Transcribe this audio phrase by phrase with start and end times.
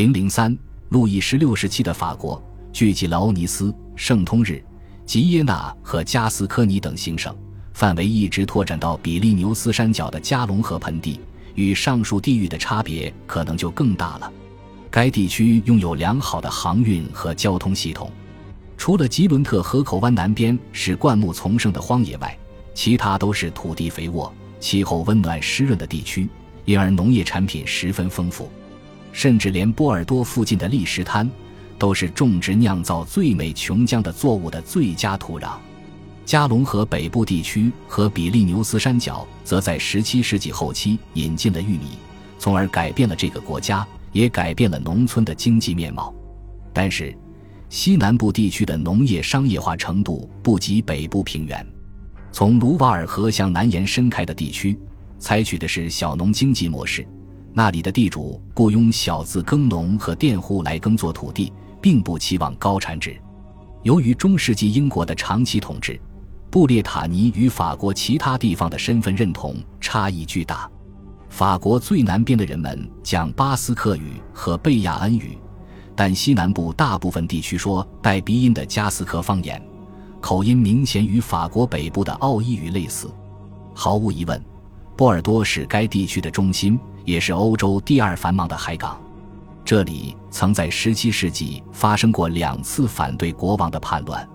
[0.00, 0.56] 零零三，
[0.88, 4.64] 路易十六时期的法国聚集了欧尼斯、圣通日、
[5.04, 7.36] 吉耶纳和加斯科尼等行省，
[7.74, 11.20] 范围一直拓展到比利牛斯山脚的加隆河盆地。
[11.54, 14.32] 与上述地域的差别可能就更大了。
[14.90, 18.10] 该地区拥有良好的航运和交通系统，
[18.78, 22.34] 除了吉伦特河口湾南边是灌木丛生的荒野外，
[22.72, 26.26] 其他都是土地肥沃、气候温暖湿润的地区，
[26.64, 28.50] 因而农业产品十分丰富。
[29.12, 31.28] 甚至连波尔多附近的砾石滩，
[31.78, 35.52] 都是种植酿造最美琼浆的作物的最佳土壤。
[36.24, 41.98] 加隆河北部地区和比利牛斯山脚，则在17世纪后期引进了玉米，
[42.38, 46.14] 从而改变了这个国家，也改变了农村的经济面貌。
[46.72, 47.16] 但是，
[47.68, 51.66] 西南部地区的农业商业化程度不及北部平原。
[52.30, 54.78] 从卢瓦尔河向南延伸开的地区，
[55.18, 57.04] 采取的是小农经济模式。
[57.52, 63.20] 那里的地主雇佣小字耕农和佃户来耕作土地，并不期望高产值。
[63.82, 66.00] 由于中世纪英国的长期统治，
[66.50, 70.70] 布列塔尼与法国其他地方的身份认同差异巨大。
[71.28, 75.38] 法国最南边的人们讲巴斯克语和贝亚恩语，
[75.96, 79.60] 但西南部大部分地区说带鼻音的加斯科方言，
[80.20, 83.10] 口音明显与法国北部的奥伊语类似。
[83.74, 84.40] 毫无疑问，
[84.96, 86.78] 波尔多是该地区的中心。
[87.04, 89.00] 也是欧洲第二繁忙的海港，
[89.64, 94.28] 这里曾在17世纪发生过两次反对国王的叛乱。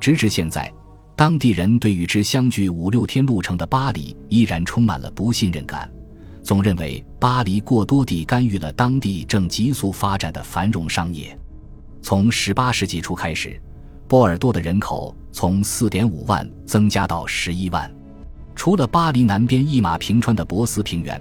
[0.00, 0.72] 直至现在，
[1.14, 5.90] 当地人对与之相距五六天路程的巴黎依然充满了不信任感，
[6.42, 11.38] 总认为巴黎过多地干预了当地正急速发展的繁荣商业。
[12.02, 13.60] 从18世纪初开始，
[14.08, 17.94] 波尔多的人口从4.5万增加到11万。
[18.56, 21.20] 除了巴黎南边一马平川的博斯平原。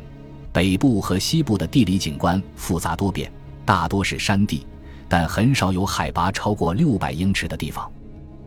[0.51, 3.31] 北部和西部的地理景观复杂多变，
[3.65, 4.65] 大多是山地，
[5.07, 7.89] 但很少有海拔超过六百英尺的地方。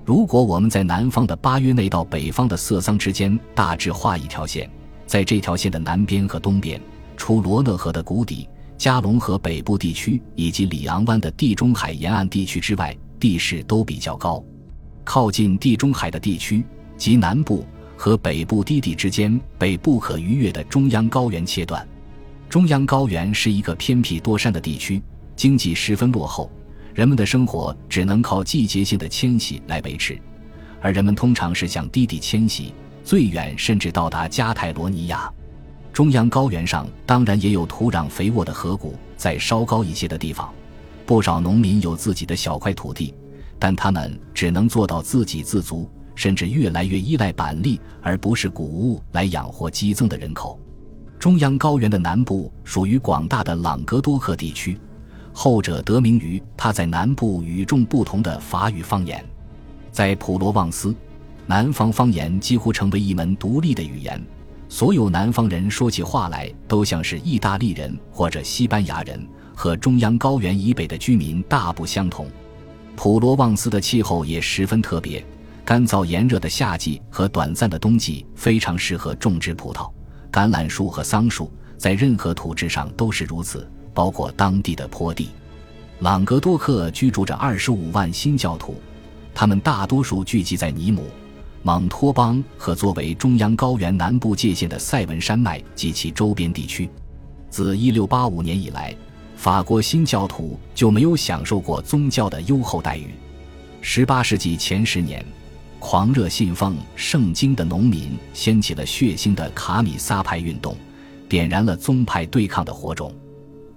[0.05, 4.69] 如果我们在南方的巴约内到北方的色桑之间大致画一条线，
[5.07, 6.81] 在这条线的南边和东边，
[7.17, 14.43] 除罗讷河的谷底、加隆河北部地区以及里昂湾的地中海沿岸地区之外，地势都比较高。
[15.05, 16.65] 靠近地中海的地区
[16.97, 17.65] 及南部
[17.97, 21.87] 和北部低地之间被不可逾越的中央高原切断。
[22.53, 25.03] 中央高原是一个偏僻多山的地区，
[25.35, 26.51] 经济十分落后，
[26.93, 30.21] 人们的生活只能靠季节性的迁徙来维持，
[30.79, 35.33] 而人们通常是向低地迁徙，最远甚至到达加泰罗尼亚。
[35.95, 40.53] 中央高原上当然也有土壤肥沃的河谷，在稍高一些的地方，
[41.07, 43.15] 不少农民有自己的小块土地，
[43.59, 50.61] 但他们只能做到自给自足，甚至越来越依赖板栗而不是谷物来养活激增的人口。
[51.23, 54.77] 中央高原的南部属于广大的朗格多克地区，
[55.33, 59.25] 后者得名于它在南部与众不同的法语方言。
[59.93, 60.93] 在普罗旺斯，
[61.47, 64.21] 南方方言几乎成为一门独立的语言，
[64.69, 72.27] 所有南方人说起话来都像是意大利人或者西班牙人，和中央高原以北的居民大不相同。
[72.97, 75.25] 普罗旺斯的气候也十分特别，
[75.65, 79.89] 干燥炎热的夏季和短暂的冬季非常适合种植葡萄。
[80.33, 85.29] 橄榄树和桑树在任何土质上都是如此，包括当地的坡地。
[86.01, 88.81] 朗格多克居住着二十五万新教徒，
[89.35, 91.05] 他们大多数聚集在尼姆、
[91.63, 96.89] 蒙托邦和作为中央高原南部界限的塞文山脉及其周边地区。
[97.51, 98.97] 自一六八五年以来，
[99.37, 103.09] 法国新教徒就没有享受过宗教的优厚待遇。
[103.83, 105.23] 十八世纪前十年。
[105.85, 110.77] 狂热信奉圣经的农民掀起了血腥的卡米萨派运动，
[111.29, 113.13] 点燃了宗派对抗的火种。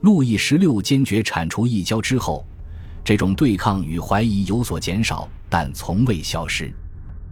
[0.02, 2.46] 路易十六坚决铲除异教之后，
[3.04, 6.72] 这种对抗与怀疑有所减少，但从未消失。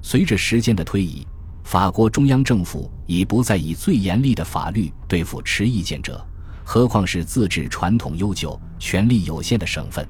[0.02, 1.26] 随着时间的推移，
[1.64, 6.26] 法国中央政府已不再以最严厉的法律对付持意见者，
[6.64, 10.06] 何况是自治传统悠久、权力有限的省份。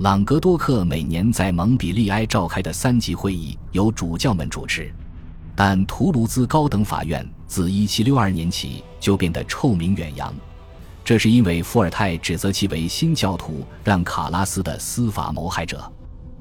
[0.00, 4.90] 朗格多克每年在蒙彼利埃召开的三级会议由主教们主持，
[5.54, 10.32] 但图卢兹高等法院自1762年起就变得臭名远扬，
[11.04, 15.84] 这是因为伏尔泰指责其为新教徒让卡拉斯的司法谋害者。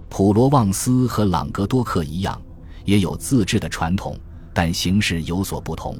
[0.08, 2.42] 普罗旺斯和朗格多克一样，
[2.86, 4.18] 也有自治的传统，
[4.54, 5.98] 但形式有所不同。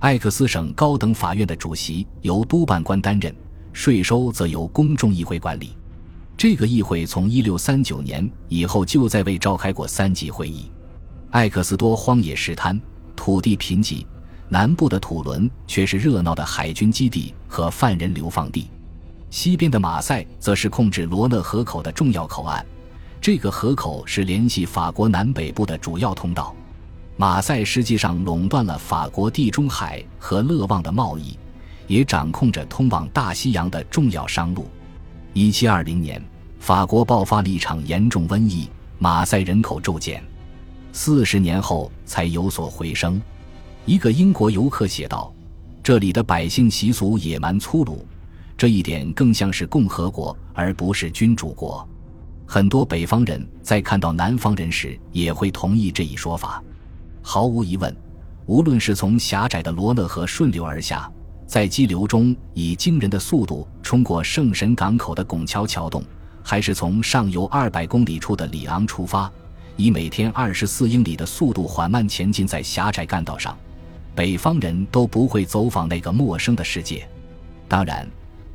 [0.00, 3.34] 艾克斯省高等法院的主席由督办官担任，
[3.72, 5.74] 税收则由公众议会管理。
[6.42, 10.68] 这个议会从1639年以后就再未召开过三级会议。
[11.30, 12.80] 艾克斯多荒野石滩，
[13.14, 14.04] 土地贫瘠；
[14.48, 18.66] 南部的土伦却是热闹的海军基地和犯人流放地。
[19.30, 22.66] 西边的马赛则是控制罗讷河口的重要口岸，
[23.20, 26.52] 这个河口是联系法国南北部的主要通道。
[27.16, 31.38] 马赛实际上垄断了法国地中海和勒旺的贸易，
[31.86, 34.66] 也掌控着通往大西洋的重要商路。
[35.34, 36.22] 一七二零年，
[36.62, 38.70] 法国爆发了一场严重瘟疫，
[39.00, 40.22] 马赛人口骤减，
[40.92, 43.20] 四十年后才有所回升。
[43.84, 45.34] 一个英国游客写道
[45.82, 48.06] ：“这里的百姓习俗野蛮粗鲁，
[48.56, 51.84] 这一点更像是共和国而不是君主国。”
[52.46, 56.62] 很多北方人在看到南方人时，也会同意这一说法。
[57.22, 57.92] 毫无疑问，
[58.46, 61.10] 无论是从狭窄的罗讷河顺流而下，
[61.44, 66.04] 在激流中以惊人的速度冲过圣神港口的拱桥桥洞，
[66.42, 69.30] 还是从上游二百公里处的里昂出发，
[69.76, 73.56] 以每天二十四英里的速度缓慢前进在狭窄干道上，
[74.14, 77.08] 北方人都不会走访那个陌生的世界。
[77.68, 78.06] 当然，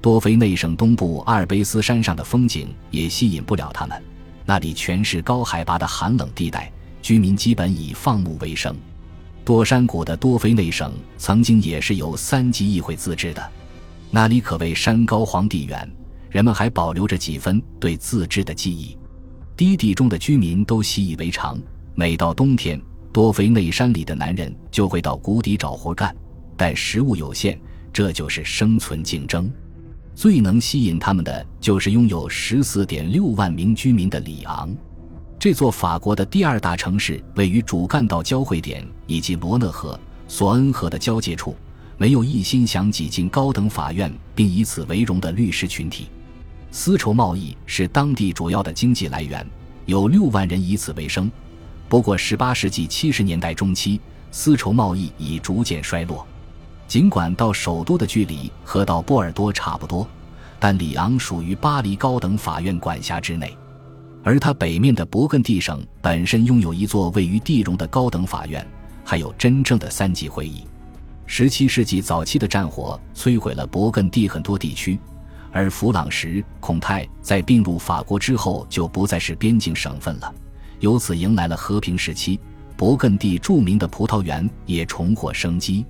[0.02, 4.02] 多菲内省东部阿尔卑斯山上的风景也吸引不了他们，
[4.46, 6.72] 那里全是高海拔的寒冷地带。
[7.00, 8.76] 居民基本以放牧为生。
[9.46, 13.50] 多山谷的多菲内省曾经也是由三级议会自治的，
[14.12, 15.90] 那里可谓山高皇帝远，
[16.30, 18.98] 人们还保留着几分对自治的记忆。
[19.56, 21.60] 低地中的居民都习以为常，
[21.96, 22.80] 每到冬天，
[23.12, 26.16] 多菲内山里的男人就会到谷底找活干，
[26.56, 27.60] 但食物有限，
[27.92, 29.52] 这就是生存竞争。
[30.14, 34.76] 最能吸引他们的就是拥有十四点六万名居民的里昂。
[35.40, 41.56] 这座法国的第二大城市位于主干道交汇点以及罗讷河、索恩河的交界处，
[41.98, 46.08] 没有一心想挤进高等法院并以此为荣的律师群体。
[46.72, 49.46] 丝绸贸易是当地主要的经济来源，
[49.86, 51.32] 有六万人以此为生。
[51.90, 54.00] 不过，18世纪70年代中期，
[54.32, 56.26] 丝绸贸易已逐渐衰落。
[56.88, 60.08] 尽管到首都的距离和到波尔多差不多，
[60.60, 63.56] 但里昂属于巴黎高等法院管辖之内。
[64.24, 68.66] 而它北面的勃艮第省本身拥有一座位于地荣的高等法院，
[69.04, 70.66] 还有真正的三级会议。
[71.26, 75.00] 十七世纪早期的战火摧毁了勃艮第很多地区，
[75.52, 80.34] 而弗朗什孔泰在并入法国之后就不再是边境省份了，
[80.80, 82.40] 由此迎来了和平时期。
[82.78, 85.84] 勃艮第著名的葡萄园也重获生机。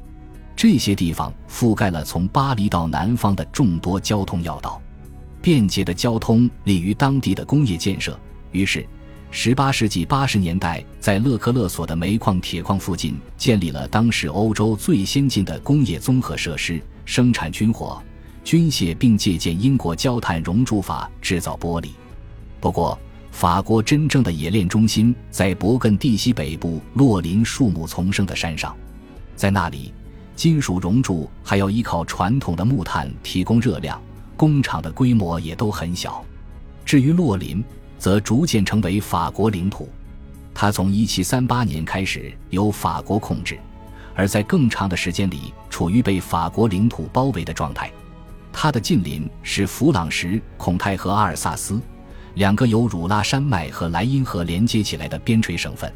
[0.56, 4.82] 这些地方覆盖了从巴黎到南方的众多交通要道，
[5.42, 8.18] 便捷的交通利于当地的工业建设。
[8.54, 8.88] 于是
[9.34, 18.02] ，18世纪80年代，在勒克勒索的煤矿铁矿附近建立了当时欧洲最先进的工业综合设施，生产军火、
[18.48, 21.90] 军械，并借鉴英国焦炭熔铸法制造玻璃。
[22.62, 22.98] 不过，
[23.30, 28.74] 法国真正的冶炼中心在勃艮第西北部洛林树木丛生的山上，
[29.36, 29.94] 在那里，
[30.34, 34.02] 金属熔铸还要依靠传统的木炭提供热量，
[34.38, 36.24] 工厂的规模也都很小。
[36.86, 37.62] 至于洛林，
[38.00, 39.90] 则逐渐成为法国领土，
[40.54, 43.60] 它从1738年开始由法国控制，
[44.16, 47.92] 而在更长的时间里处于被法国领土包围的状态。
[48.52, 51.80] 它的近邻是弗朗什孔泰和阿尔萨斯，
[52.36, 55.92] 两个由汝拉山脉和莱茵河连接起来的边陲省份。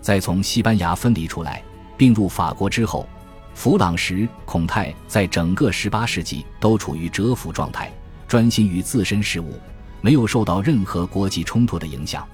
[0.00, 1.62] 在从西班牙分离出来
[1.96, 3.08] 并入法国之后，
[3.54, 7.92] 弗朗什孔泰在整个18世纪都处于蛰伏状态，
[8.26, 9.54] 专心于自身事务。
[10.04, 12.26] 没有受到任何国际冲突的影响。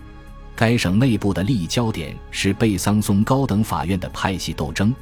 [0.57, 4.95] 该省内部的利益焦点是贝桑松高等法院的派系斗争，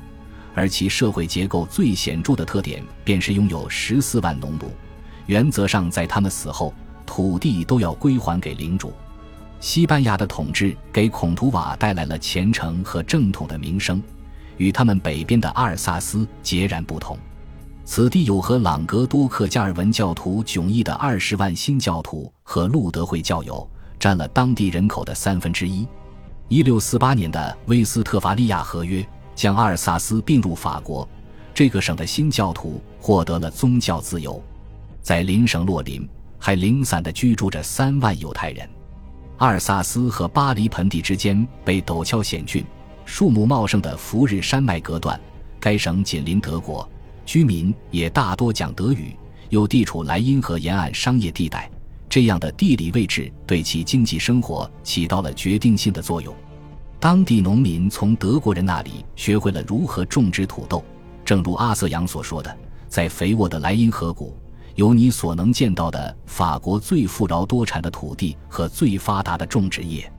[0.57, 4.71] 而其社会结构最显著的特点便是拥有十四万农奴。
[5.27, 6.73] 原则上，在他们死后，
[7.05, 8.91] 土地都要归还给领主。
[9.61, 14.03] 西班牙的统治给孔图瓦带来了虔诚和正统的名声，
[14.57, 17.19] 与他们北边的阿尔萨斯截然不同。
[17.85, 23.69] 此地有和朗格多克加尔文教徒迥异的二十万新教徒和路德会教友，
[24.01, 25.87] 占了当地人口的三分之一。
[26.49, 29.07] 一六四八年的威斯特伐利亚合约
[29.37, 31.09] 将阿尔萨斯并入法国，
[31.55, 34.43] 这个省的新教徒获得了宗教自由。
[35.03, 38.69] 在邻省洛林，还零散地居住着三万犹太人。
[39.37, 42.65] 阿尔萨斯和巴黎盆地之间被陡峭险峻、
[43.05, 45.21] 树木茂盛的福日山脉隔断，
[45.61, 46.89] 该省紧邻德国。
[47.27, 49.15] 居民也大多讲德语，
[49.51, 51.71] 又地处莱茵河沿岸商业地带，
[52.09, 56.35] 这样的地理位置对其经济生活起到了决定性的作用。
[57.07, 60.85] 当地农民从德国人那里学会了如何种植土豆，
[61.25, 62.59] 正如阿瑟扬所说的，
[62.89, 64.37] 在肥沃的莱茵河谷，
[64.75, 70.13] 有你所能见到的法国最富饶多产的土地和最发达的种植业。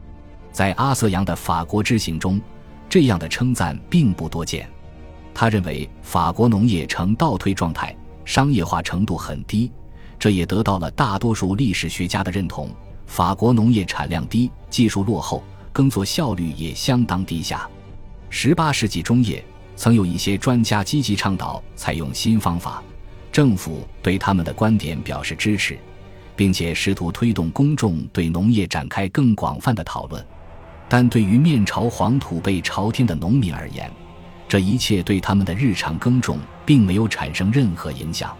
[0.50, 2.40] 在阿瑟扬的法国之行中，
[2.88, 4.66] 这样的称赞并不多见。
[5.34, 9.70] 他认为法国农业呈倒退状态，商业化程度很低，
[10.18, 12.70] 这也得到了大多数历史学家的认同。
[13.06, 15.44] 法国农业产量低，技术落后，
[15.78, 17.70] 耕作效率也相当低下。
[18.32, 22.82] 十八世纪中叶，曾有一些专家积极倡导采用新方法，
[23.32, 25.78] 政府对他们的观点表示支持，
[26.36, 30.26] 并且试图推动公众对农业展开更广泛的讨论。
[30.90, 33.88] 但对于面朝黄土背朝天的农民而言，
[34.48, 38.36] 这一切对他们的日常耕种并没有产生任何影响。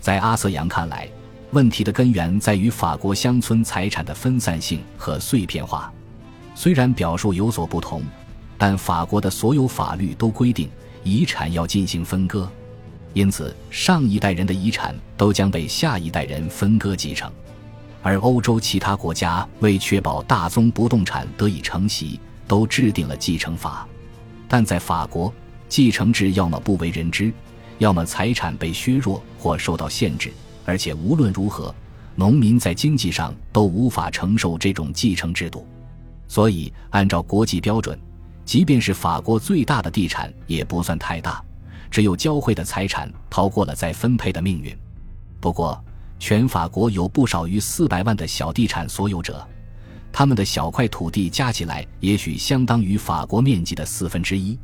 [0.00, 1.08] 在阿瑟扬看来，
[1.50, 5.92] 问题的根源在于法国乡村财产的分散性和碎片化。
[6.58, 8.02] 虽然表述有所不同，
[8.58, 10.68] 但法国的所有法律都规定
[11.04, 12.50] 遗产要进行分割，
[13.12, 17.30] 因此上一代人的遗产都将被下一代人分割继承。
[18.02, 23.86] 而欧洲其他国家为确保大宗不动产得以承袭，都制定了继承法，
[24.48, 25.32] 但在法国，
[25.68, 27.32] 继承制要么不为人知，
[27.78, 30.32] 要么财产被削弱或受到限制，
[30.64, 31.72] 而且无论如何，
[32.16, 35.64] 农民在经济上都无法承受这种继承制度。
[36.28, 37.98] 所以，按照国际标准，
[38.44, 41.42] 即便是法国最大的地产也不算太大，
[41.90, 44.76] 只有教会的财产逃过了再分配的命运。
[45.40, 45.82] 不过，
[46.18, 49.46] 全法国有不少于四百万的小地产所有者，
[50.12, 54.58] 他们的小块土地加起来也许相当于法国面积的四分之一。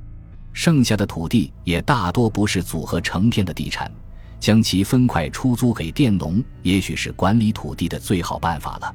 [0.52, 3.90] 剩下的土地也大多不是组合成片的地产，
[4.38, 8.94] 将其分块出租给佃农，也许是管理土地的最好办法了。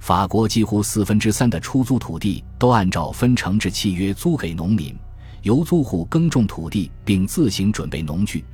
[0.00, 4.96] 法国几乎四分之三的出租土地都按照分成制契约租给农民，
[5.42, 8.44] 由租户耕种土地并自行准备农具，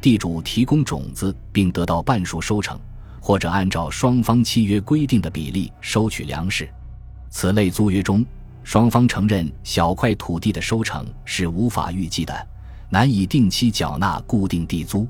[0.00, 2.78] 地主提供种子并得到半数收成。
[3.20, 6.68] 或者按照双方契约规定的比例收取粮食，
[7.30, 8.22] 此类租约中，
[8.62, 12.46] 双方承认小块土地的收成是无法预计的，
[12.90, 15.08] 难以定期缴纳固定地租。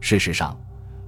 [0.00, 0.54] 事实上，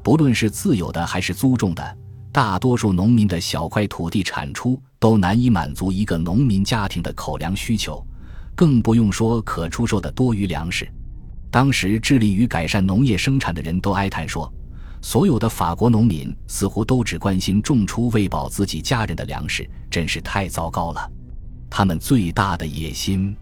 [0.02, 1.98] 不论是自有的还是租种的，
[2.30, 8.04] 大多数农民的小块土地产出都难以满足一个农民家庭的口粮需求，
[8.54, 10.88] 更不用说可出售的多余粮食。
[11.50, 14.52] 当时致力于改善农业生产的人都哀叹说。
[15.00, 21.08] 所有的法国农民似乎都只关心种出喂饱自己家人的粮食，真是太糟糕了。
[21.70, 23.36] 他们最大的野心，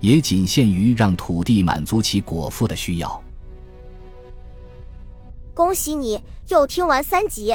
[0.00, 3.22] 也仅限于让土地满足其果腹的需要。
[5.54, 7.54] 恭喜你又听完三集，